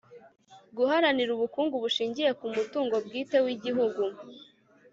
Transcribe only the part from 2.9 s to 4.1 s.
bwite w'igihugu